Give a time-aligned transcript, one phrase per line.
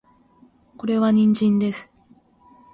[0.79, 1.91] これは人参です